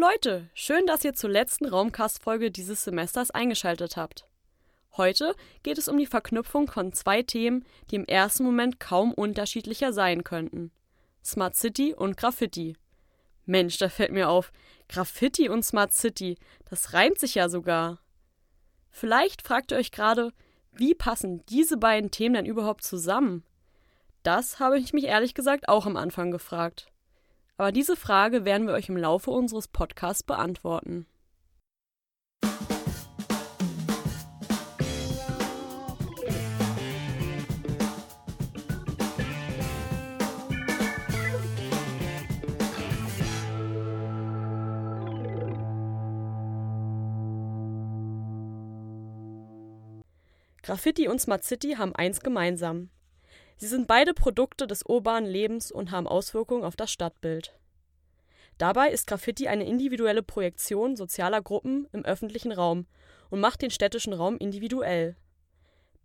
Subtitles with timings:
[0.00, 4.26] Leute, schön, dass ihr zur letzten Raumcast-Folge dieses Semesters eingeschaltet habt.
[4.96, 9.92] Heute geht es um die Verknüpfung von zwei Themen, die im ersten Moment kaum unterschiedlicher
[9.92, 10.72] sein könnten.
[11.22, 12.78] Smart City und Graffiti.
[13.44, 14.52] Mensch, da fällt mir auf,
[14.88, 16.38] Graffiti und Smart City,
[16.70, 18.00] das reimt sich ja sogar.
[18.88, 20.32] Vielleicht fragt ihr euch gerade,
[20.72, 23.44] wie passen diese beiden Themen denn überhaupt zusammen?
[24.22, 26.90] Das habe ich mich ehrlich gesagt auch am Anfang gefragt.
[27.60, 31.04] Aber diese Frage werden wir euch im Laufe unseres Podcasts beantworten.
[50.62, 52.88] Graffiti und Smart City haben eins gemeinsam.
[53.60, 57.54] Sie sind beide Produkte des urbanen Lebens und haben Auswirkungen auf das Stadtbild.
[58.56, 62.86] Dabei ist Graffiti eine individuelle Projektion sozialer Gruppen im öffentlichen Raum
[63.28, 65.14] und macht den städtischen Raum individuell.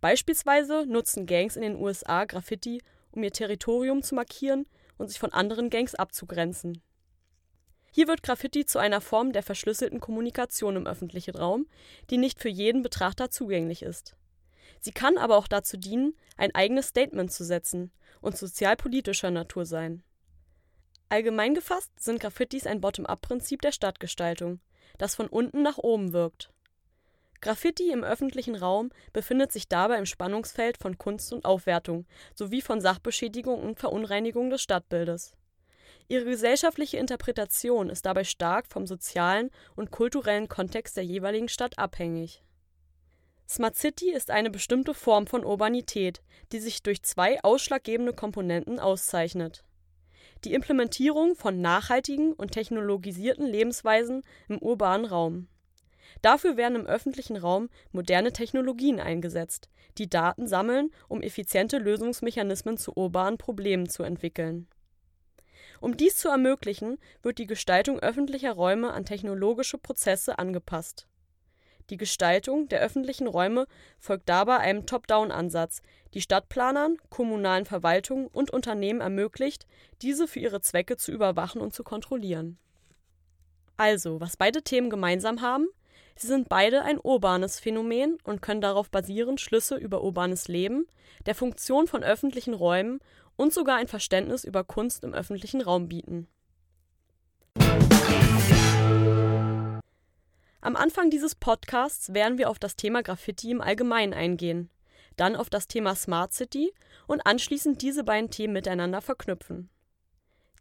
[0.02, 4.66] Beispielsweise nutzen Gangs in den USA Graffiti, um ihr Territorium zu markieren
[4.98, 6.82] und sich von anderen Gangs abzugrenzen.
[7.90, 11.66] Hier wird Graffiti zu einer Form der verschlüsselten Kommunikation im öffentlichen Raum,
[12.10, 14.14] die nicht für jeden Betrachter zugänglich ist.
[14.80, 20.02] Sie kann aber auch dazu dienen, ein eigenes Statement zu setzen und sozialpolitischer Natur sein.
[21.08, 24.60] Allgemein gefasst sind Graffitis ein Bottom-up-Prinzip der Stadtgestaltung,
[24.98, 26.50] das von unten nach oben wirkt.
[27.40, 32.80] Graffiti im öffentlichen Raum befindet sich dabei im Spannungsfeld von Kunst und Aufwertung sowie von
[32.80, 35.34] Sachbeschädigung und Verunreinigung des Stadtbildes.
[36.08, 42.42] Ihre gesellschaftliche Interpretation ist dabei stark vom sozialen und kulturellen Kontext der jeweiligen Stadt abhängig
[43.48, 49.64] Smart City ist eine bestimmte Form von Urbanität, die sich durch zwei ausschlaggebende Komponenten auszeichnet.
[50.44, 55.48] Die Implementierung von nachhaltigen und technologisierten Lebensweisen im urbanen Raum.
[56.22, 59.68] Dafür werden im öffentlichen Raum moderne Technologien eingesetzt,
[59.98, 64.66] die Daten sammeln, um effiziente Lösungsmechanismen zu urbanen Problemen zu entwickeln.
[65.80, 71.06] Um dies zu ermöglichen, wird die Gestaltung öffentlicher Räume an technologische Prozesse angepasst
[71.90, 73.66] die Gestaltung der öffentlichen Räume
[73.98, 75.82] folgt dabei einem Top-down-Ansatz,
[76.14, 79.66] die Stadtplanern, kommunalen Verwaltungen und Unternehmen ermöglicht,
[80.02, 82.58] diese für ihre Zwecke zu überwachen und zu kontrollieren.
[83.76, 85.68] Also, was beide Themen gemeinsam haben?
[86.16, 90.86] Sie sind beide ein urbanes Phänomen und können darauf basierend Schlüsse über urbanes Leben,
[91.26, 93.00] der Funktion von öffentlichen Räumen
[93.36, 96.26] und sogar ein Verständnis über Kunst im öffentlichen Raum bieten
[100.66, 104.68] Am Anfang dieses Podcasts werden wir auf das Thema Graffiti im Allgemeinen eingehen,
[105.16, 106.74] dann auf das Thema Smart City
[107.06, 109.70] und anschließend diese beiden Themen miteinander verknüpfen.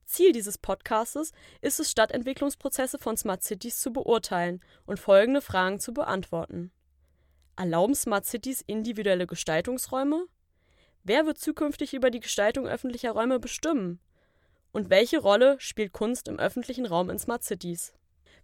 [0.06, 5.92] Ziel dieses Podcasts ist es, Stadtentwicklungsprozesse von Smart Cities zu beurteilen und folgende Fragen zu
[5.92, 6.72] beantworten.
[7.56, 10.28] Erlauben Smart Cities individuelle Gestaltungsräume?
[11.04, 14.00] Wer wird zukünftig über die Gestaltung öffentlicher Räume bestimmen?
[14.72, 17.96] Und welche Rolle spielt Kunst im öffentlichen Raum in Smart Cities?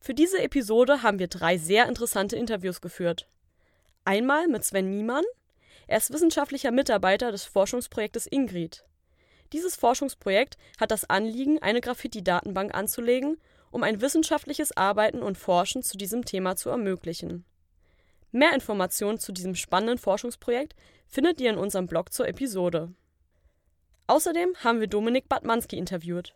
[0.04, 3.28] Für diese Episode haben wir drei sehr interessante Interviews geführt.
[4.04, 5.24] Einmal mit Sven Niemann.
[5.86, 8.84] Er ist wissenschaftlicher Mitarbeiter des Forschungsprojektes Ingrid.
[9.54, 13.38] Dieses Forschungsprojekt hat das Anliegen, eine Graffiti-Datenbank anzulegen,
[13.70, 17.46] um ein wissenschaftliches Arbeiten und Forschen zu diesem Thema zu ermöglichen.
[18.32, 20.76] Mehr Informationen zu diesem spannenden Forschungsprojekt
[21.08, 22.92] findet ihr in unserem Blog zur Episode.
[24.08, 26.34] Außerdem haben wir Dominik Badmanski interviewt.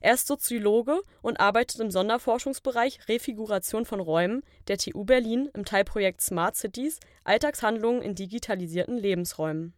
[0.00, 6.20] Er ist Soziologe und arbeitet im Sonderforschungsbereich Refiguration von Räumen der TU Berlin im Teilprojekt
[6.20, 9.74] Smart Cities– Alltagshandlungen in digitalisierten Lebensräumen.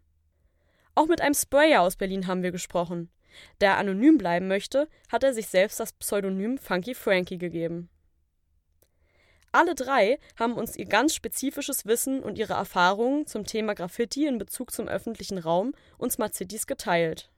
[0.94, 3.10] Auch mit einem Sprayer aus Berlin haben wir gesprochen.
[3.58, 7.88] Da er anonym bleiben möchte, hat er sich selbst das Pseudonym Funky Frankie gegeben.
[9.52, 14.38] Alle drei haben uns ihr ganz spezifisches Wissen und ihre Erfahrungen zum Thema Graffiti in
[14.38, 17.31] Bezug zum öffentlichen Raum und Smart Cities geteilt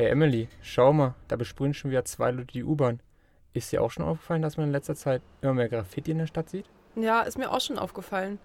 [0.00, 3.00] Hey Emily, schau mal, da besprühen schon wieder zwei Leute die U-Bahn.
[3.52, 6.26] Ist dir auch schon aufgefallen, dass man in letzter Zeit immer mehr Graffiti in der
[6.26, 6.64] Stadt sieht?
[6.96, 8.38] Ja, ist mir auch schon aufgefallen.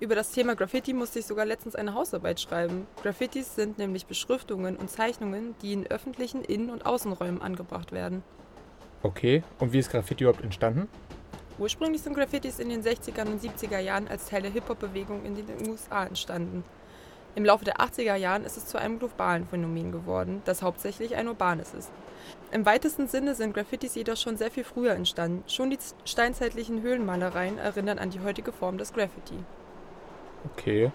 [0.00, 2.86] Über das Thema Graffiti musste ich sogar letztens eine Hausarbeit schreiben.
[3.02, 8.22] Graffitis sind nämlich Beschriftungen und Zeichnungen, die in öffentlichen Innen- und Außenräumen angebracht werden.
[9.02, 10.88] Okay, und wie ist Graffiti überhaupt entstanden?
[11.58, 15.68] Ursprünglich sind Graffitis in den 60er und 70er Jahren als Teil der Hip-Hop-Bewegung in den
[15.68, 16.64] USA entstanden.
[17.34, 21.28] Im Laufe der 80er Jahren ist es zu einem globalen Phänomen geworden, das hauptsächlich ein
[21.28, 21.90] urbanes ist.
[22.50, 25.42] Im weitesten Sinne sind Graffitis jedoch schon sehr viel früher entstanden.
[25.46, 29.36] Schon die steinzeitlichen Höhlenmalereien erinnern an die heutige Form des Graffiti.
[30.52, 30.92] Okay.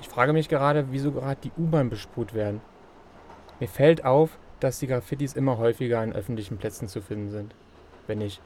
[0.00, 2.60] Ich frage mich gerade, wieso gerade die U-Bahn besprüht werden.
[3.58, 7.54] Mir fällt auf, dass die Graffitis immer häufiger an öffentlichen Plätzen zu finden sind.
[8.06, 8.40] Wenn ich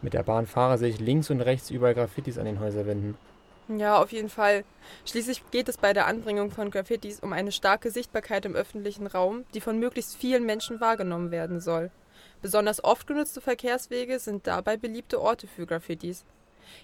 [0.00, 3.16] mit der Bahn fahre, sehe ich links und rechts überall Graffitis an den Häuserwänden.
[3.68, 4.64] Ja, auf jeden Fall.
[5.06, 9.44] Schließlich geht es bei der Anbringung von Graffitis um eine starke Sichtbarkeit im öffentlichen Raum,
[9.54, 11.90] die von möglichst vielen Menschen wahrgenommen werden soll.
[12.42, 16.26] Besonders oft genutzte Verkehrswege sind dabei beliebte Orte für Graffitis.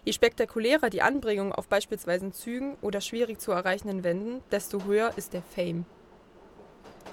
[0.05, 5.35] Je spektakulärer die Anbringung auf beispielsweise Zügen oder schwierig zu erreichenden Wänden, desto höher ist
[5.35, 5.85] der Fame.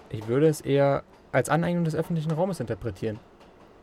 [0.09, 1.03] Ich würde es eher
[1.33, 3.19] als Aneignung des öffentlichen Raumes interpretieren.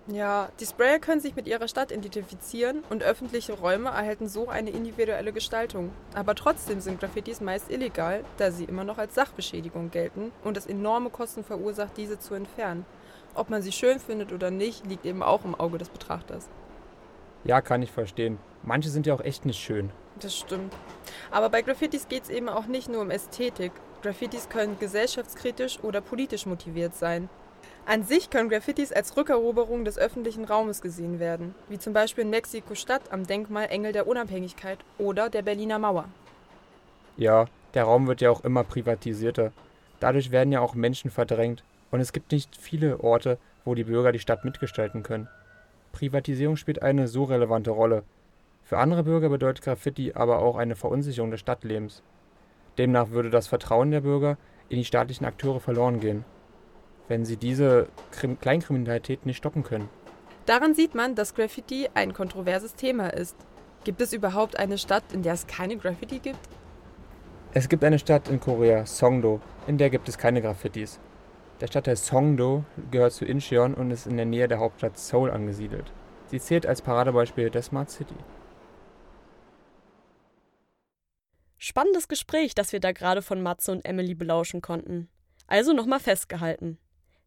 [0.07, 4.69] Ja, die Sprayer können sich mit ihrer Stadt identifizieren und öffentliche Räume erhalten so eine
[4.69, 5.93] individuelle Gestaltung.
[6.15, 10.67] Aber trotzdem sind Graffitis meist illegal, da sie immer noch als Sachbeschädigung gelten und es
[10.67, 12.85] enorme Kosten verursacht, diese zu entfernen.
[13.35, 16.51] Ob man sie schön findet oder nicht, liegt eben auch im Auge des Betrachters.
[17.45, 18.39] Ja, kann ich verstehen.
[18.63, 19.91] Manche sind ja auch echt nicht schön.
[20.21, 20.75] Das stimmt.
[21.31, 23.73] Aber bei Graffitis geht es eben auch nicht nur um Ästhetik.
[24.03, 27.31] Graffitis können gesellschaftskritisch oder politisch motiviert sein.
[27.87, 32.31] An sich können Graffitis als Rückeroberung des öffentlichen Raumes gesehen werden, wie zum Beispiel in
[32.31, 36.07] Mexiko-Stadt am Denkmal Engel der Unabhängigkeit oder der Berliner Mauer.
[37.19, 37.45] Ja,
[37.75, 39.53] der Raum wird ja auch immer privatisierter.
[40.01, 43.37] Dadurch werden ja auch Menschen verdrängt und es gibt nicht viele Orte,
[43.67, 45.29] wo die Bürger die Stadt mitgestalten können.
[45.93, 48.03] Privatisierung spielt eine so relevante Rolle.
[48.65, 52.03] Für andere Bürger bedeutet Graffiti aber auch eine Verunsicherung des Stadtlebens.
[52.79, 54.39] Demnach würde das Vertrauen der Bürger
[54.71, 56.25] in die staatlichen Akteure verloren gehen
[57.09, 59.89] wenn sie diese Krim Kleinkriminalität nicht stoppen können.
[60.47, 63.37] Daran sieht man, dass Graffiti ein kontroverses Thema ist.
[63.85, 66.39] Gibt es überhaupt eine Stadt, in der es keine Graffiti gibt?
[67.53, 70.99] Es gibt eine Stadt in Korea, Songdo, in der gibt es keine Graffitis.
[71.61, 75.93] Der Stadtteil Songdo gehört zu Incheon und ist in der Nähe der Hauptstadt Seoul angesiedelt.
[76.27, 78.17] Sie zählt als Paradebeispiel der Smart City.
[81.59, 85.09] Spannendes Gespräch, das wir da gerade von Matze und Emily belauschen konnten.
[85.47, 86.79] Also nochmal festgehalten.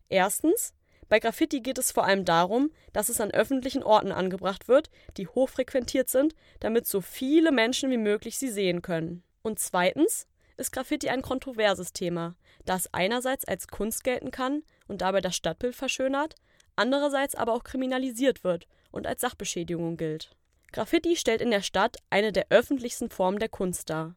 [0.10, 0.74] Erstens,
[1.10, 5.28] bei Graffiti geht es vor allem darum, dass es an öffentlichen Orten angebracht wird, die
[5.28, 9.24] hochfrequentiert sind, damit so viele Menschen wie möglich sie sehen können.
[9.42, 10.28] Und zweitens
[10.58, 15.36] ist Graffiti ein kontroverses Thema, da es einerseits als Kunst gelten kann und dabei das
[15.36, 16.36] Stadtbild verschönert,
[16.76, 20.36] andererseits aber auch kriminalisiert wird und als Sachbeschädigung gilt.
[20.74, 24.16] Graffiti stellt in der Stadt eine der öffentlichsten Formen der Kunst dar.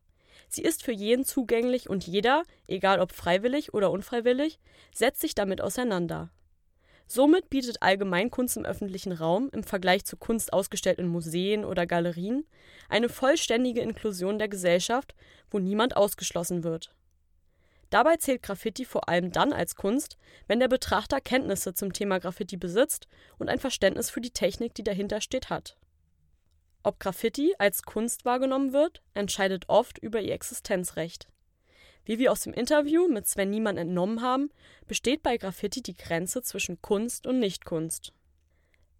[0.48, 4.58] Sie ist für jeden zugänglich und jeder, egal ob freiwillig oder unfreiwillig,
[4.94, 6.30] setzt sich damit auseinander.
[7.06, 12.46] Somit bietet Allgemeinkunst im öffentlichen Raum im Vergleich zu Kunst ausgestellt in Museen oder Galerien
[12.88, 15.16] eine vollständige Inklusion der Gesellschaft,
[15.50, 16.94] wo niemand ausgeschlossen wird.
[17.90, 20.16] Dabei zählt Graffiti vor allem dann als Kunst,
[20.46, 23.08] wenn der Betrachter Kenntnisse zum Thema Graffiti besitzt
[23.38, 25.76] und ein Verständnis für die Technik, die dahinter steht, hat.
[26.82, 31.28] Ob Graffiti als Kunst wahrgenommen wird, entscheidet oft über ihr Existenzrecht.
[32.04, 34.50] Wie wir aus dem Interview mit Sven Niemann entnommen haben,
[34.86, 38.12] besteht bei Graffiti die Grenze zwischen Kunst und Nichtkunst.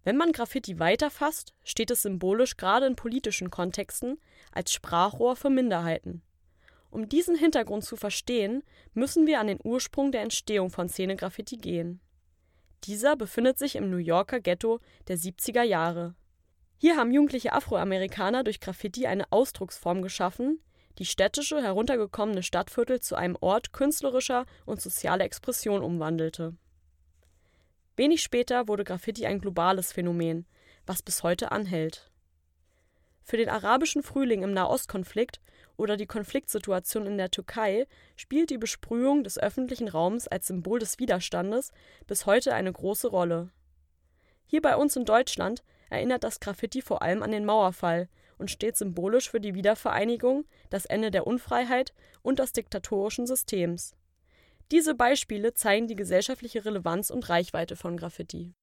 [0.03, 4.19] Wenn man Graffiti weiterfasst, steht es symbolisch gerade in politischen Kontexten
[4.51, 6.21] als Sprachrohr für Minderheiten.
[6.91, 8.63] Um diesen Hintergrund zu verstehen,
[8.93, 12.01] müssen wir an den Ursprung der Entstehung von Szene-Graffiti gehen.
[12.83, 16.15] Dieser befindet sich im New Yorker Ghetto der 70er Jahre.
[16.81, 20.59] Hier haben jugendliche Afroamerikaner durch Graffiti eine Ausdrucksform geschaffen,
[20.97, 26.55] die städtische, heruntergekommene Stadtviertel zu einem Ort künstlerischer und sozialer Expression umwandelte.
[27.97, 30.47] Wenig später wurde Graffiti ein globales Phänomen,
[30.87, 32.09] was bis heute anhält.
[33.21, 35.39] Für den arabischen Frühling im Nahostkonflikt
[35.77, 37.85] oder die Konfliktsituation in der Türkei
[38.15, 41.73] spielt die Besprühung des öffentlichen Raums als Symbol des Widerstandes
[42.07, 43.51] bis heute eine große Rolle.
[44.47, 45.61] Hier bei uns in Deutschland
[45.91, 50.85] erinnert das Graffiti vor allem an den Mauerfall und steht symbolisch für die Wiedervereinigung, das
[50.85, 51.93] Ende der Unfreiheit
[52.23, 53.95] und des diktatorischen Systems.
[54.71, 58.53] Diese Beispiele zeigen die gesellschaftliche Relevanz und Reichweite von Graffiti.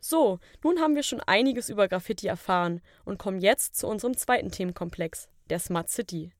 [0.00, 4.50] So, nun haben wir schon einiges über Graffiti erfahren und kommen jetzt zu unserem zweiten
[4.50, 6.30] Themenkomplex, der Smart City.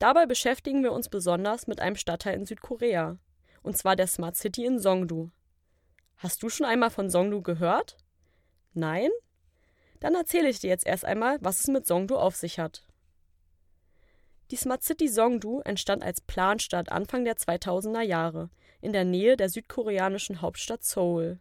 [0.00, 3.16] Dabei beschäftigen wir uns besonders mit einem Stadtteil in Südkorea,
[3.62, 5.30] und zwar der Smart City in Songdo.
[6.16, 7.96] Hast du schon einmal von Songdo gehört?
[8.72, 9.10] Nein?
[10.00, 12.86] Dann erzähle ich dir jetzt erst einmal, was es mit Songdo auf sich hat.
[14.50, 18.48] Die Smart City Songdo entstand als Planstadt Anfang der 2000er Jahre
[18.80, 21.38] in der Nähe der südkoreanischen Hauptstadt Seoul.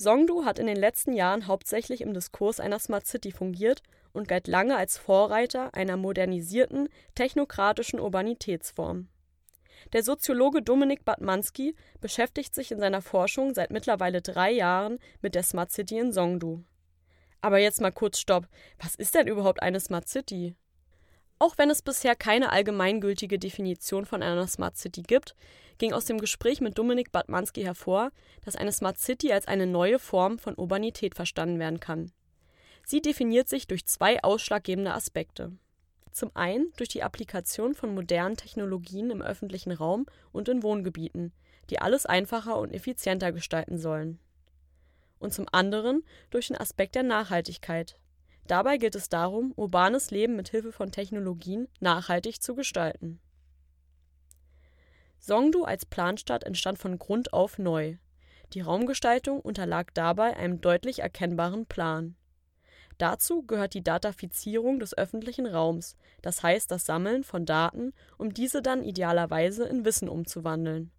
[0.00, 3.82] Songdo hat in den letzten Jahren hauptsächlich im Diskurs einer Smart City fungiert
[4.12, 9.08] und galt lange als Vorreiter einer modernisierten, technokratischen Urbanitätsform.
[9.92, 15.42] Der Soziologe Dominik Batmanski beschäftigt sich in seiner Forschung seit mittlerweile drei Jahren mit der
[15.42, 16.62] Smart City in Songdo.
[17.40, 18.48] Aber jetzt mal kurz Stopp.
[18.78, 20.54] Was ist denn überhaupt eine Smart City?
[21.38, 25.36] Auch wenn es bisher keine allgemeingültige Definition von einer Smart City gibt,
[25.78, 28.10] ging aus dem Gespräch mit Dominik Batmanski hervor,
[28.44, 32.10] dass eine Smart City als eine neue Form von Urbanität verstanden werden kann.
[32.84, 35.52] Sie definiert sich durch zwei ausschlaggebende Aspekte.
[36.18, 41.32] Zum einen durch die Applikation von modernen Technologien im öffentlichen Raum und in Wohngebieten,
[41.70, 44.18] die alles einfacher und effizienter gestalten sollen.
[45.20, 48.00] Und zum anderen durch den Aspekt der Nachhaltigkeit.
[48.48, 53.20] Dabei geht es darum, urbanes Leben mit Hilfe von Technologien nachhaltig zu gestalten.
[55.20, 57.94] Songdo als Planstadt entstand von Grund auf neu.
[58.54, 62.16] Die Raumgestaltung unterlag dabei einem deutlich erkennbaren Plan.
[62.98, 68.60] Dazu gehört die Datafizierung des öffentlichen Raums, das heißt das Sammeln von Daten, um diese
[68.60, 70.90] dann idealerweise in Wissen umzuwandeln.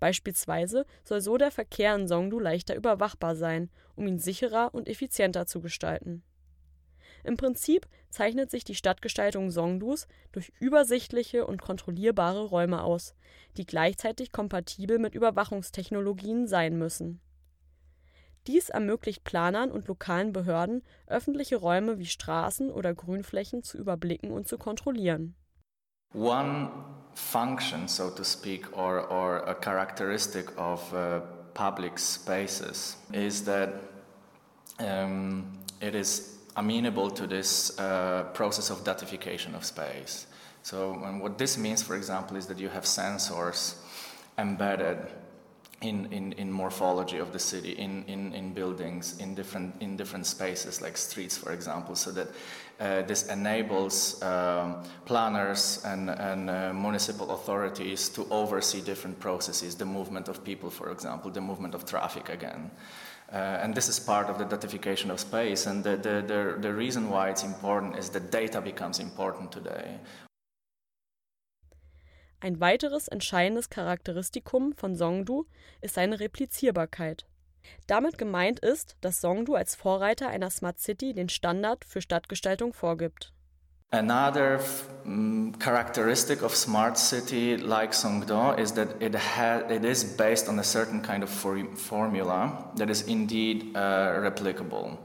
[0.00, 5.46] Beispielsweise soll so der Verkehr in Songdo leichter überwachbar sein, um ihn sicherer und effizienter
[5.46, 6.22] zu gestalten.
[7.24, 13.14] Im Prinzip zeichnet sich die Stadtgestaltung Songdus durch übersichtliche und kontrollierbare Räume aus,
[13.56, 17.20] die gleichzeitig kompatibel mit Überwachungstechnologien sein müssen
[18.46, 24.48] dies ermöglicht Planern und lokalen Behörden, öffentliche Räume wie Straßen oder Grünflächen zu überblicken und
[24.48, 25.34] zu kontrollieren.
[26.12, 26.70] One
[27.14, 31.20] function, so to speak, or, or a characteristic of uh,
[31.54, 33.74] public spaces is that
[34.80, 40.26] um, it is amenable to this uh, process of datification of space.
[40.62, 43.76] So, what this means, for example, is that you have sensors
[44.36, 44.98] embedded
[45.82, 50.26] in, in, in morphology of the city, in, in, in buildings, in different, in different
[50.26, 52.28] spaces, like streets, for example, so that
[52.80, 59.84] uh, this enables um, planners and, and uh, municipal authorities to oversee different processes, the
[59.84, 62.70] movement of people, for example, the movement of traffic again.
[63.32, 65.66] Uh, and this is part of the datification of space.
[65.66, 69.98] And the, the, the, the reason why it's important is that data becomes important today.
[72.42, 75.44] Ein weiteres entscheidendes Charakteristikum von Songdo
[75.82, 77.26] ist seine Replizierbarkeit.
[77.86, 83.34] Damit gemeint ist, dass Songdo als Vorreiter einer Smart City den Standard für Stadtgestaltung vorgibt.
[83.92, 84.60] Another
[85.04, 89.16] um, characteristic of smart city like Songdo is that it,
[89.68, 94.96] it is based on a certain kind of for formula that is indeed uh, replicable.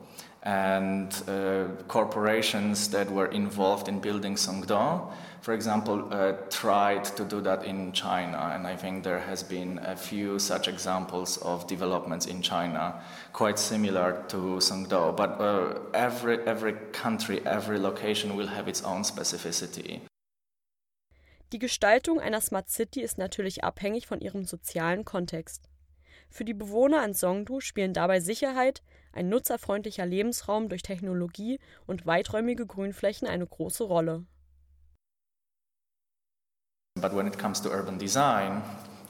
[0.45, 5.11] And uh, corporations that were involved in building Songdo
[5.45, 9.79] for example, uh, tried to do that in China, and I think there has been
[9.85, 12.95] a few such examples of developments in China,
[13.31, 15.15] quite similar to Songdo.
[15.15, 20.01] But uh, every every country, every location will have its own specificity.
[21.51, 25.69] Die Gestaltung einer Smart City ist natürlich abhängig von ihrem sozialen Kontext.
[26.31, 28.81] Für die Bewohner in Songdo spielen dabei Sicherheit,
[29.15, 34.25] ein nutzerfreundlicher Lebensraum durch Technologie und weiträumige Grünflächen eine große Rolle.
[37.01, 38.61] But when it comes to urban design,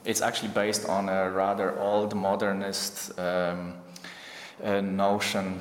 [0.04, 3.74] it's actually based on a rather old modernist um,
[4.64, 5.60] uh, notion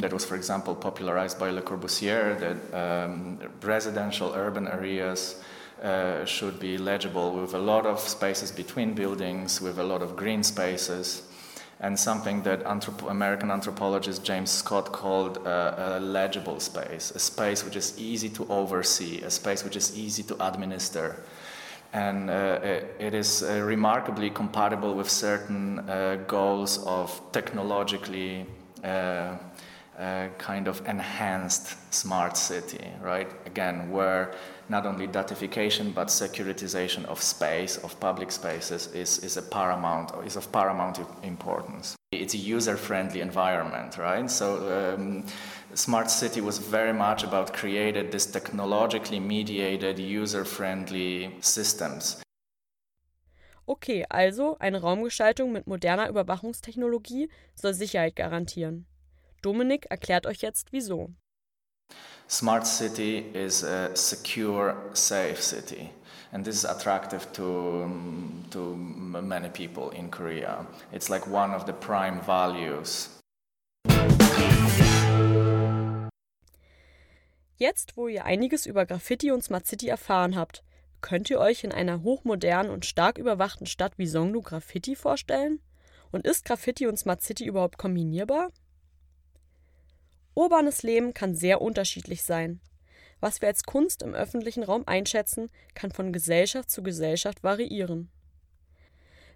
[0.00, 5.42] that was, for example, popularized by Le Corbusier that um, residential urban areas
[5.82, 10.16] uh, should be legible with a lot of spaces between buildings, with a lot of
[10.16, 11.22] green spaces,
[11.80, 12.62] and something that
[13.08, 18.46] American anthropologist James Scott called uh, a legible space, a space which is easy to
[18.48, 21.22] oversee, a space which is easy to administer.
[21.92, 22.58] And uh,
[22.98, 28.46] it is uh, remarkably compatible with certain uh, goals of technologically
[29.98, 33.30] uh, kind of enhanced smart city, right?
[33.46, 34.34] Again, where
[34.68, 40.36] not only datification but securitization of space, of public spaces, is, is a paramount is
[40.36, 41.96] of paramount importance.
[42.12, 44.30] It's a user-friendly environment, right?
[44.30, 44.94] So.
[44.94, 45.24] Um,
[45.74, 52.22] Smart City was very much about creating this technologically mediated, user-friendly systems.
[53.68, 58.86] Okay, also eine Raumgestaltung mit moderner Überwachungstechnologie soll Sicherheit garantieren.
[59.46, 61.10] Dominik erklärt euch jetzt wieso.
[62.28, 65.90] Smart City is a secure, safe city.
[66.32, 67.88] And this is attractive to,
[68.50, 70.66] to many people in Korea.
[70.90, 73.10] It's like one of the prime values
[77.56, 80.64] Jetzt, wo ihr einiges über Graffiti und Smart City erfahren habt,
[81.00, 85.60] könnt ihr euch in einer hochmodernen und stark überwachten Stadt wie Songdo Graffiti vorstellen?
[86.10, 88.50] Und ist Graffiti und Smart City überhaupt kombinierbar?
[90.38, 92.60] Urbanes Leben kann sehr unterschiedlich sein.
[93.20, 98.10] Was wir als Kunst im öffentlichen Raum einschätzen, kann von Gesellschaft zu Gesellschaft variieren.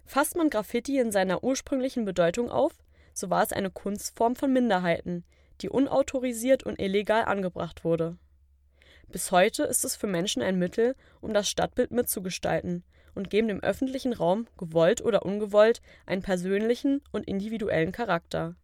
[0.05, 2.73] Fasst man Graffiti in seiner ursprünglichen Bedeutung auf,
[3.13, 5.23] so war es eine Kunstform von Minderheiten,
[5.61, 8.17] die unautorisiert und illegal angebracht wurde.
[9.07, 12.83] Bis heute ist es für Menschen ein Mittel, um das Stadtbild mitzugestalten
[13.15, 18.55] und geben dem öffentlichen Raum, gewollt oder ungewollt, einen persönlichen und individuellen Charakter.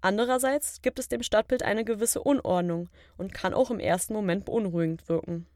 [0.00, 5.08] Andererseits gibt es dem Stadtbild eine gewisse Unordnung und kann auch im ersten Moment beunruhigend
[5.08, 5.46] wirken.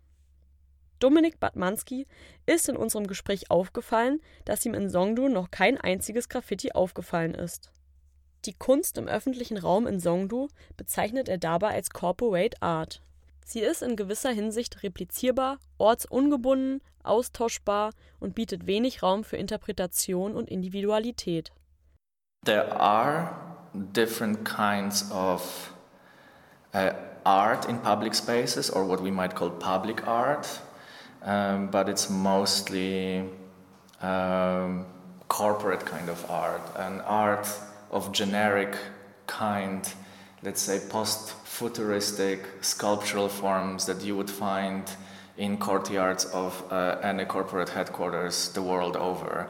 [0.99, 2.07] Dominik Batmanski
[2.47, 7.73] ist in unserem Gespräch aufgefallen, dass ihm in Songdo noch kein einziges Graffiti aufgefallen ist.
[8.45, 13.03] Die Kunst im öffentlichen Raum in Songdo bezeichnet er dabei als Corporate Art.
[13.45, 20.49] Sie ist in gewisser Hinsicht replizierbar, ortsungebunden, austauschbar und bietet wenig Raum für Interpretation und
[20.51, 21.53] Individualität.
[22.45, 23.52] There are
[23.93, 25.73] different kinds of
[26.75, 26.93] uh,
[27.25, 30.61] art in public spaces, or what we might call public art,
[31.23, 33.25] um, but it's mostly
[34.01, 34.87] um,
[35.29, 37.49] corporate kind of art, an art
[37.91, 38.77] of generic
[39.27, 39.93] kind,
[40.43, 44.91] let's say post futuristic sculptural forms that you would find
[45.37, 49.49] in courtyards of uh, any corporate headquarters the world over.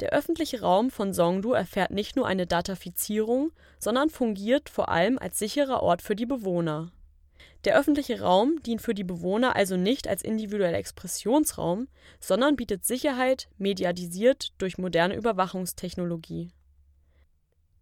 [0.00, 5.38] Der öffentliche Raum von Songdo erfährt nicht nur eine Datafizierung, sondern fungiert vor allem als
[5.38, 6.92] sicherer Ort für die Bewohner.
[7.64, 11.88] Der öffentliche Raum dient für die Bewohner also nicht als individueller Expressionsraum,
[12.20, 16.52] sondern bietet Sicherheit, mediatisiert durch moderne Überwachungstechnologie.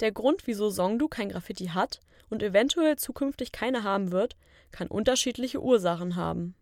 [0.00, 4.36] Der Grund, wieso Songdo kein Graffiti hat und eventuell zukünftig keine haben wird,
[4.70, 6.54] kann unterschiedliche Ursachen haben.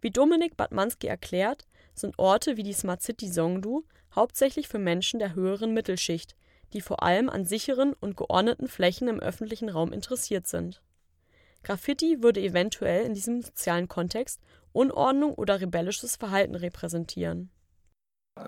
[0.00, 5.34] Wie Dominik Batmanski erklärt, sind Orte wie die Smart City Songdo hauptsächlich für Menschen der
[5.34, 6.36] höheren Mittelschicht,
[6.72, 10.82] die vor allem an sicheren und geordneten Flächen im öffentlichen Raum interessiert sind.
[11.62, 14.40] Graffiti würde eventuell in diesem sozialen Kontext
[14.72, 17.50] Unordnung oder rebellisches Verhalten repräsentieren.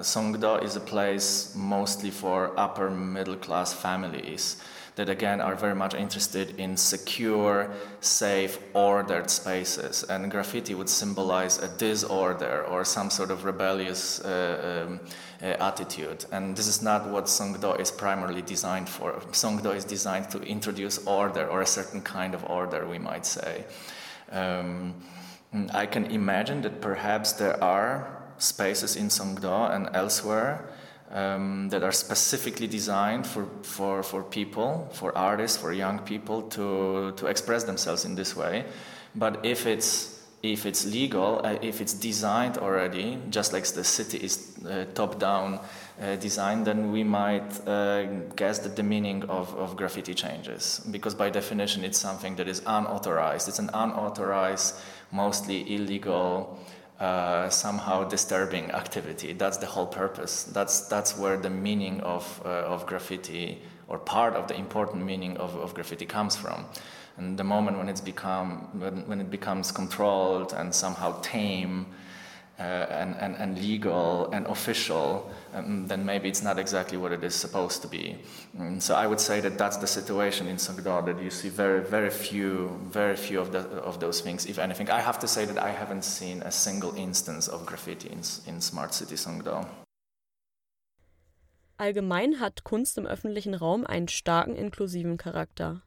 [0.01, 4.59] Songdo is a place mostly for upper middle class families
[4.97, 7.69] that again are very much interested in secure,
[8.01, 10.05] safe, ordered spaces.
[10.05, 15.01] And graffiti would symbolize a disorder or some sort of rebellious uh, um,
[15.43, 16.25] uh, attitude.
[16.31, 19.15] And this is not what Songdo is primarily designed for.
[19.33, 23.65] Songdo is designed to introduce order or a certain kind of order, we might say.
[24.31, 24.95] Um,
[25.73, 30.69] I can imagine that perhaps there are spaces in Songdo and elsewhere
[31.15, 37.13] um, that are specifically designed for, for, for people, for artists, for young people to,
[37.17, 38.65] to express themselves in this way.
[39.15, 44.19] But if it's if it's legal, uh, if it's designed already, just like the city
[44.19, 45.59] is uh, top-down
[46.03, 48.05] uh, designed, then we might uh,
[48.37, 50.87] guess that the meaning of, of graffiti changes.
[50.91, 53.49] Because by definition, it's something that is unauthorized.
[53.49, 54.77] It's an unauthorized,
[55.11, 56.59] mostly illegal
[57.01, 59.33] uh, somehow disturbing activity.
[59.33, 60.45] That's the whole purpose.
[60.45, 65.37] That's that's where the meaning of uh, of graffiti or part of the important meaning
[65.37, 66.65] of, of graffiti comes from.
[67.17, 71.87] And the moment when it's become when, when it becomes controlled and somehow tame
[72.59, 77.23] uh, and, and, and legal and official, um, then maybe it's not exactly what it
[77.23, 78.17] is supposed to be.
[78.59, 81.81] And so I would say that that's the situation in Sogdo, that you see very,
[81.83, 84.91] very few, very few of, the, of those things, if anything.
[84.91, 88.61] I have to say that I haven't seen a single instance of graffiti in, in
[88.61, 89.67] Smart City Songdo.
[91.77, 95.83] Allgemein hat Kunst im öffentlichen Raum einen starken inklusiven Charakter.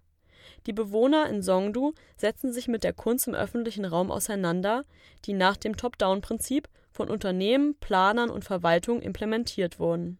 [0.65, 4.83] Die Bewohner in Songdo setzen sich mit der Kunst im öffentlichen Raum auseinander,
[5.25, 10.17] die nach dem Top-Down-Prinzip von Unternehmen, Planern und Verwaltung implementiert wurden.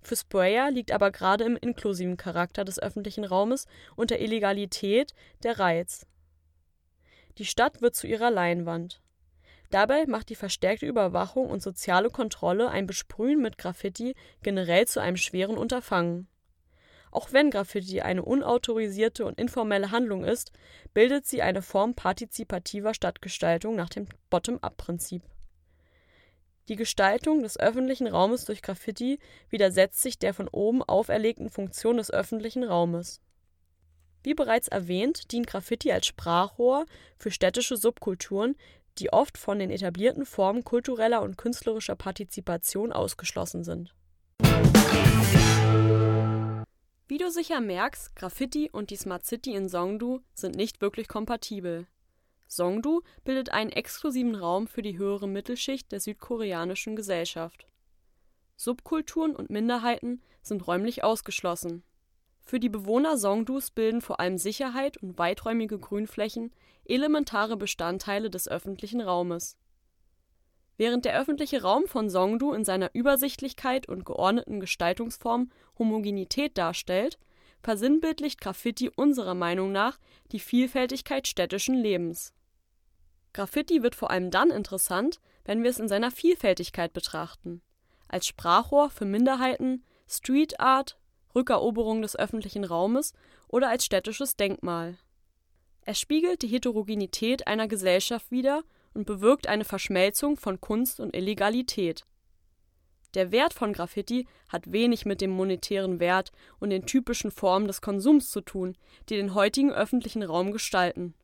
[0.00, 5.58] Für Sprayer liegt aber gerade im inklusiven Charakter des öffentlichen Raumes und der Illegalität der
[5.58, 6.06] Reiz.
[7.38, 9.00] Die Stadt wird zu ihrer Leinwand.
[9.70, 15.16] Dabei macht die verstärkte Überwachung und soziale Kontrolle ein Besprühen mit Graffiti generell zu einem
[15.16, 16.28] schweren Unterfangen.
[17.10, 20.52] Auch wenn Graffiti eine unautorisierte und informelle Handlung ist,
[20.94, 25.22] bildet sie eine Form partizipativer Stadtgestaltung nach dem Bottom-up-Prinzip.
[26.68, 32.10] Die Gestaltung des öffentlichen Raumes durch Graffiti widersetzt sich der von oben auferlegten Funktion des
[32.10, 33.22] öffentlichen Raumes.
[34.22, 36.84] Wie bereits erwähnt, dient Graffiti als Sprachrohr
[37.16, 38.54] für städtische Subkulturen,
[38.98, 43.94] die oft von den etablierten Formen kultureller und künstlerischer Partizipation ausgeschlossen sind.
[47.06, 51.86] Wie du sicher merkst, Graffiti und die Smart City in Songdo sind nicht wirklich kompatibel.
[52.48, 57.66] Songdo bildet einen exklusiven Raum für die höhere Mittelschicht der südkoreanischen Gesellschaft.
[58.56, 61.84] Subkulturen und Minderheiten sind räumlich ausgeschlossen.
[62.40, 66.50] Für die Bewohner Songdus bilden vor allem Sicherheit und weiträumige Grünflächen
[66.86, 69.58] elementare Bestandteile des öffentlichen Raumes.
[70.78, 77.18] Während der öffentliche Raum von Songdo in seiner Übersichtlichkeit und geordneten Gestaltungsform Homogenität darstellt,
[77.62, 79.98] versinnbildlicht Graffiti unserer Meinung nach
[80.32, 82.32] die Vielfältigkeit städtischen Lebens.
[83.32, 87.62] Graffiti wird vor allem dann interessant, wenn wir es in seiner Vielfältigkeit betrachten.
[88.08, 90.98] Als Sprachrohr für Minderheiten, Street Art,
[91.34, 93.12] Rückeroberung des öffentlichen Raumes
[93.48, 94.96] oder als städtisches Denkmal.
[95.82, 98.62] Es spiegelt die Heterogenität einer Gesellschaft wider
[98.94, 102.04] und bewirkt eine Verschmelzung von Kunst und Illegalität.
[103.14, 107.80] Der Wert von Graffiti hat wenig mit dem monetären Wert und den typischen Formen des
[107.80, 108.76] Konsums zu tun,
[109.08, 111.14] die den heutigen öffentlichen Raum gestalten.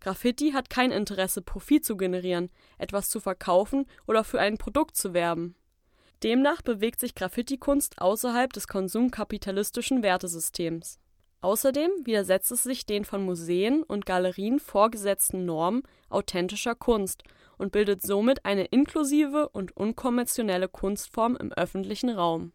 [0.00, 5.14] Graffiti hat kein Interesse, Profit zu generieren, etwas zu verkaufen oder für ein Produkt zu
[5.14, 5.56] werben.
[6.22, 10.98] Demnach bewegt sich Graffiti-Kunst außerhalb des konsumkapitalistischen Wertesystems.
[11.42, 17.22] Außerdem widersetzt es sich den von Museen und Galerien vorgesetzten Normen authentischer Kunst
[17.58, 22.52] und bildet somit eine inklusive und unkonventionelle Kunstform im öffentlichen Raum.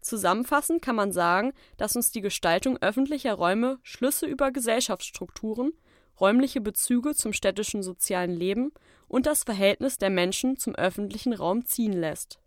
[0.00, 5.72] Zusammenfassend kann man sagen, dass uns die Gestaltung öffentlicher Räume Schlüsse über Gesellschaftsstrukturen,
[6.20, 8.72] räumliche Bezüge zum städtischen sozialen Leben
[9.08, 12.38] und das Verhältnis der Menschen zum öffentlichen Raum ziehen lässt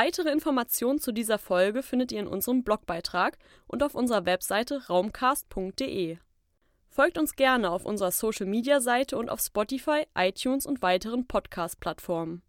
[0.00, 6.18] Weitere Informationen zu dieser Folge findet ihr in unserem Blogbeitrag und auf unserer Webseite raumcast.de.
[6.88, 12.42] Folgt uns gerne auf unserer Social-Media-Seite und auf Spotify, iTunes und weiteren Podcast-Plattformen.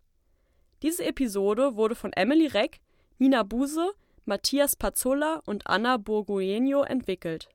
[0.83, 2.81] Diese Episode wurde von Emily Reck,
[3.17, 3.93] Nina Buse,
[4.25, 7.49] Matthias Pazzola und Anna Burguenio entwickelt.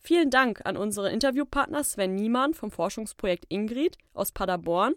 [0.00, 4.96] Vielen Dank an unsere Interviewpartner Sven Niemann vom Forschungsprojekt Ingrid aus Paderborn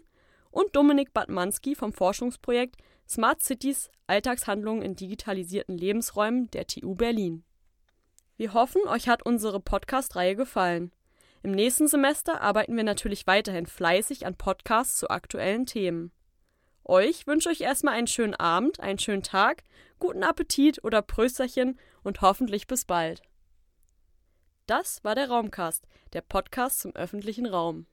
[0.50, 2.76] und Dominik Badmanski vom Forschungsprojekt
[3.08, 7.44] Smart Cities Alltagshandlungen in digitalisierten Lebensräumen der TU Berlin.
[8.36, 10.92] Wir hoffen, euch hat unsere Podcast-Reihe gefallen.
[11.42, 16.12] Im nächsten Semester arbeiten wir natürlich weiterhin fleißig an Podcasts zu aktuellen Themen.
[16.84, 19.62] Euch wünsche ich erstmal einen schönen Abend, einen schönen Tag,
[19.98, 23.22] guten Appetit oder Prösterchen und hoffentlich bis bald.
[24.66, 27.86] Das war der Raumcast, der Podcast zum öffentlichen Raum.